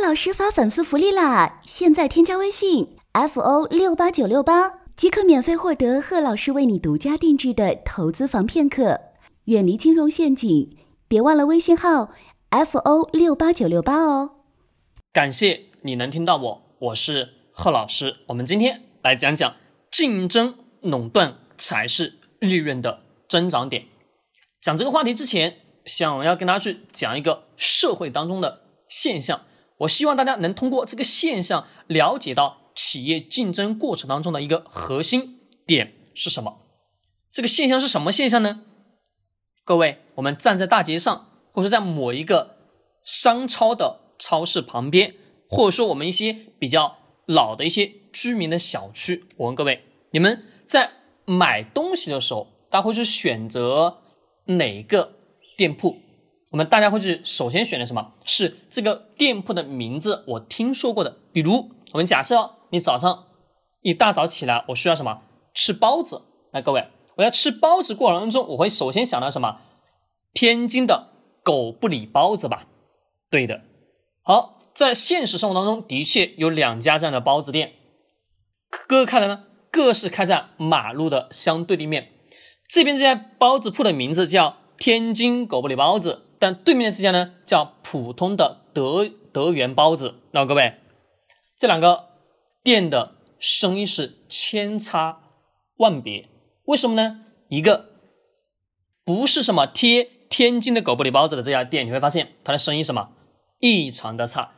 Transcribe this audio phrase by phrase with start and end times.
[0.00, 1.60] 老师发粉丝福利啦！
[1.66, 8.98] 现在添加微信 f o 六八九六八，即可免费获得贺老师为你独家定制的投资防骗课，
[9.44, 10.76] 远离金融陷阱。
[11.06, 12.12] 别忘了微信号
[12.48, 14.30] f o 六八九六八哦。
[15.12, 18.16] 感谢你能听到我，我是贺老师。
[18.28, 19.54] 我们今天来讲讲
[19.90, 23.84] 竞争垄断才是利润的增长点。
[24.60, 29.42] 讲这个话题之前，想要跟大家去讲一个社会当中的现象。
[29.80, 36.58] 我希望大家能通过这个现象了解到企业竞争过程当中的一个核心点是什么。
[37.30, 38.62] 这个现象是什么现象呢？
[39.64, 42.56] 各位，我们站在大街上，或者在某一个
[43.04, 45.14] 商超的超市旁边，
[45.48, 50.90] 或者说我们一些比较老的一些居民的小区，我问各位，你们在
[51.24, 53.98] 买东西的时候，大家会去选择
[54.44, 55.14] 哪个
[55.56, 56.00] 店铺？
[56.50, 60.24] 我们大家会去首先选的什么是这个店铺的名字？
[60.26, 63.26] 我听说过的，比如我们假设你早上
[63.82, 65.22] 一大早起来，我需要什么
[65.54, 66.22] 吃包子？
[66.52, 69.60] 那各位，我要吃包子过程当中，我会首先想到什么？
[70.32, 71.08] 天津的
[71.44, 72.66] 狗不理包子吧？
[73.30, 73.62] 对的。
[74.24, 77.74] 好，在现实生活当中的确有两家这样的包子店，
[78.88, 82.08] 各开的呢，各是开在马路的相对立面。
[82.68, 86.26] 这边这家包子铺的名字叫天津狗不理包子。
[86.40, 90.14] 但对面的这家呢，叫普通的德德源包子。
[90.32, 90.76] 那各位，
[91.58, 92.06] 这两个
[92.64, 95.20] 店的生意是千差
[95.76, 96.30] 万别。
[96.64, 97.20] 为什么呢？
[97.50, 97.90] 一个
[99.04, 103.10] 不是什么贴天津的狗不理包子的这家店，你会发现它的生意什么
[103.58, 104.52] 异常的差。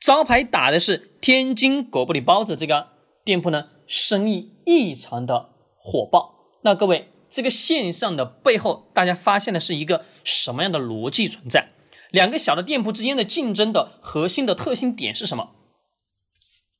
[0.00, 2.88] 招牌打的是天津狗不理包子这个
[3.24, 6.34] 店铺呢，生意异常的火爆。
[6.62, 7.10] 那各位。
[7.34, 11.70] 这个现象的背后，大家发现的是一个什么样的逻辑存在？
[12.12, 15.50] 两个小的店铺之间的竞争的核心的特性点是什么？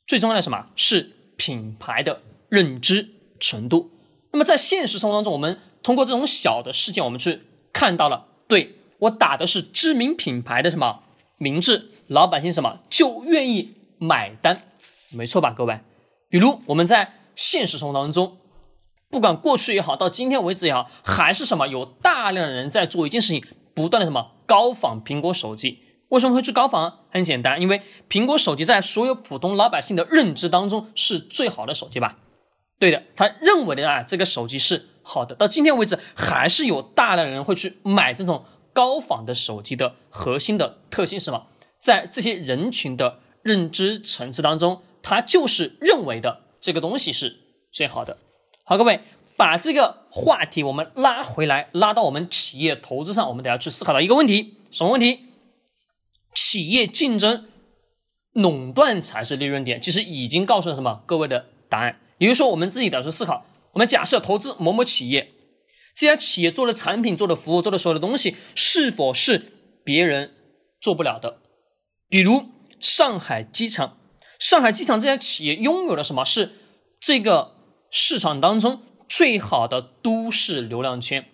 [0.06, 3.08] 最重要的什么是品牌的认知
[3.40, 3.90] 程度？
[4.30, 7.42] 那么在现实生活当中，我们通过这种小的事件，我们去
[7.72, 11.02] 看到了，对我打的是知名品牌的什么
[11.36, 14.62] 名字，老百姓什么就愿意买单，
[15.10, 15.80] 没错吧，各位？
[16.30, 18.38] 比如我们在现实生活当中。
[19.14, 25.78] 不管过去也好，到今天为止也好，还是什么，有大量的人在做一件事情，不断的什么高仿苹果手机。
[26.08, 26.94] 为什么会去高仿？
[27.10, 32.18] 很简单，因为苹果手机在所有普通老百姓的认知当中是最好的手机吧？
[32.80, 35.36] 对的，他认为的啊，这个手机是好的。
[35.36, 41.46] 到今天为止，还是有大量的人会去买这种高仿的手机的核心的特性是什么？
[41.78, 47.36] 在这些人群的认知层次当中，他就是认为的这个东西是
[47.70, 48.18] 最好的。
[48.66, 49.00] 好，各位，
[49.36, 55.26] 把这个话题我们拉回来，拉到我们企业投资上，我们得要去思考到一个问题，什么问题？
[56.34, 57.46] 企业竞争
[58.32, 59.78] 垄断才是利润点。
[59.78, 63.44] 其实已经告诉了什么各位的答案，也就是说，我们自己得要去思考。
[63.72, 65.32] 我们假设投资某某企业，
[65.94, 69.52] 这家企业做的产品、做的服务、做的所有的东西，是否是
[69.84, 70.32] 别人
[70.80, 71.40] 做不了的？
[72.08, 72.46] 比如
[72.80, 73.98] 上海机场，
[74.38, 76.52] 上海机场这家企业拥有的什么是
[76.98, 77.52] 这个？
[77.96, 81.26] 市场当中最好的都市流量圈、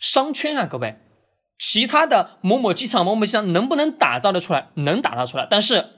[0.00, 0.98] 商圈啊，各位，
[1.58, 4.70] 其他的某某机场、某某机场能不能打造的出来？
[4.76, 5.90] 能打造出来，但是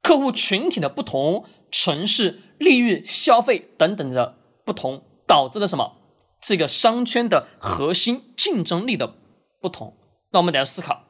[0.00, 5.98] 客户群体的不同、城市利率、消费等等的不同，导致了什么？
[6.40, 9.12] 这个商圈的核心竞争力的
[9.60, 9.94] 不同。
[10.30, 11.04] 那我们得要思考，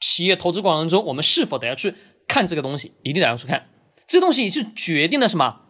[0.00, 1.94] 企业投资过程中，我们是否得要去
[2.26, 2.94] 看这个东西？
[3.02, 3.68] 一定得要去看，
[4.06, 5.64] 这东西也是决定了什么？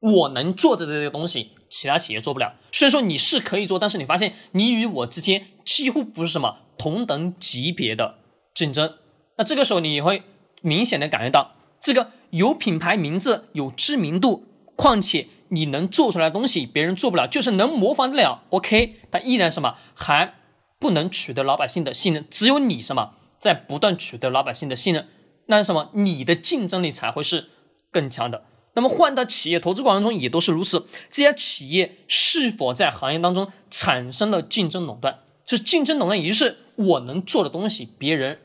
[0.00, 2.54] 我能做的这个东西，其他企业做不了。
[2.70, 8.16] 虽然说你是可以做，但是你发现你与我之间几乎不是什么同等级别的
[8.54, 8.94] 竞争。
[9.36, 10.22] 那这个时候你会
[10.62, 14.44] 明显的感觉到，这个有品牌名字、有知名度，
[14.76, 18.44] 况且你能做出来的东西别人做不了，就是能模仿得了。
[18.50, 20.34] OK，但依然什么还
[20.78, 22.24] 不能取得老百姓的信任。
[22.30, 25.08] 只有你什么在不断取得老百姓的信任，
[25.46, 27.48] 那什么你的竞争力才会是
[27.90, 28.44] 更强的。
[28.78, 30.86] 那么换到企业投资过程中也都是如此。
[31.10, 35.18] 这家企业是否在行业当中产生了竞争垄断？
[35.48, 38.38] 是竞争垄断，也就是我能做的东西别人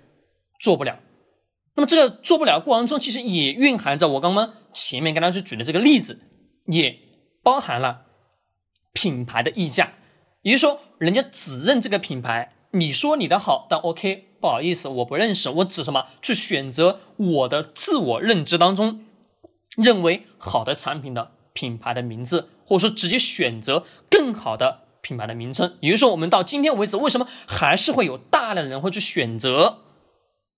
[0.60, 0.98] 做不了。
[1.76, 6.20] 那么这个做不了过程中，其实也蕴含着我刚刚前面跟大家去举的这个例子，
[6.66, 6.98] 也
[7.44, 8.08] 包含了
[8.92, 9.94] 品牌的溢价。
[10.42, 19.06] 也就是说，人家只认这个品牌，你说你的好，但 OK，不好意思，我不认识，我只什么去选择我的自我认知当中。
[19.76, 29.80] 认为好的产品的品牌的名字，或者说直接选择更好的品牌的名称，也就是说，我们到今天为止，为什么还是会有大量的人会去选择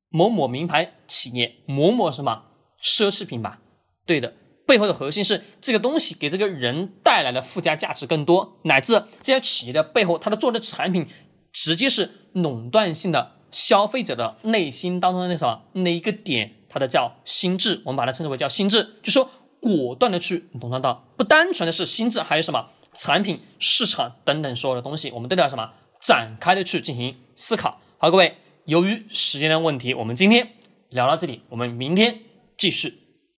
[0.10, 2.44] 某某名牌企业某某什么
[2.82, 3.60] 奢侈品吧？
[4.06, 4.36] 对的，
[4.68, 11.08] 背后的核心是这个东西给这个人带来的附加价值更多，乃至这家企业的背后，它的做的产品
[11.52, 19.32] 直接是垄断性的，消费者的内心当中的那什么那一个点，它的叫心智，我们把它称之为叫心智，就说
[19.62, 27.80] 果断的去垄断到，不单纯的是心智，还有什么产品、市场等等所有的东西，我们都要什么展开的去进行思考。
[27.98, 28.36] 好，各位。
[28.66, 30.50] 由于时间的问题，我们今天
[30.90, 32.20] 聊到这里，我们明天
[32.58, 33.05] 继续。